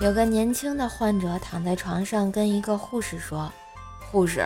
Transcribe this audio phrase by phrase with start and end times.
[0.00, 3.50] 有个年轻的患者躺在床上，跟一个护士说
[4.10, 4.44] ：“护士，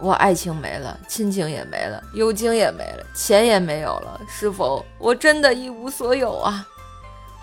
[0.00, 6.66] 我爱情没了，亲情也没了，友情也没了，钱也没有了，是否我真的一无所有啊？”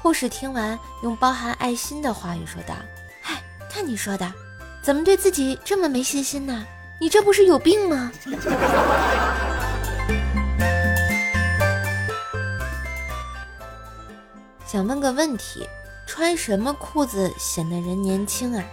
[0.01, 2.73] 护士听完，用包含爱心的话语说道
[3.21, 4.29] ：“嗨，看你说的，
[4.81, 6.65] 怎么对自己这么没信心呢？
[6.99, 8.11] 你这不是有病吗？”
[14.65, 15.69] 想问个问题，
[16.05, 18.63] 穿什么裤子显得人年轻啊？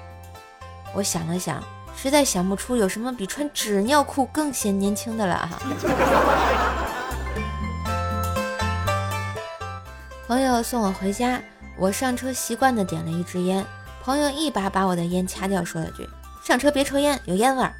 [0.95, 1.62] 我想了想，
[1.97, 5.59] 实在想不出有什么比穿纸尿裤更显年轻的了哈。
[10.27, 11.41] 朋友送我回家，
[11.79, 13.65] 我上车习惯的点了一支烟，
[14.02, 16.09] 朋友一把把我的烟掐掉，说了句
[16.45, 17.73] ：“上车别抽烟，有烟味儿。”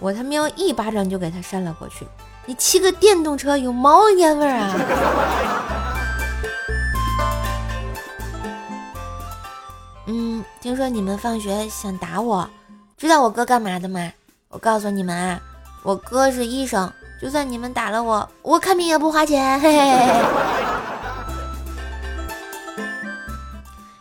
[0.00, 2.06] 我他喵一巴掌就给他扇了过去，
[2.46, 5.77] 你骑个电动车有毛烟味儿啊？
[10.10, 12.48] 嗯，听说你们放学想打我，
[12.96, 14.10] 知道我哥干嘛的吗？
[14.48, 15.38] 我告诉你们啊，
[15.82, 19.60] 我哥是医生，就算你们打了我，我看病也不花钱。
[19.60, 20.24] 嘿嘿嘿。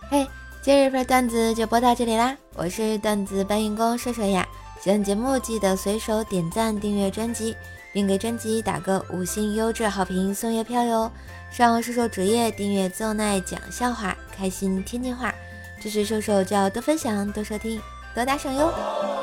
[0.23, 0.27] 嘿，
[0.61, 4.47] 今日份段子就播到这里啦，我是段子搬运工射手呀。
[4.79, 7.53] 喜欢节目记得随手点赞、订阅专辑，
[7.91, 11.11] 并给专辑打个五星优质好评送月票哟。
[11.51, 15.35] 上射手主页订阅奏奈讲笑话，开心天津话。
[15.79, 17.81] 支持瘦瘦就要多分享、多收听、
[18.13, 19.16] 多打赏哟！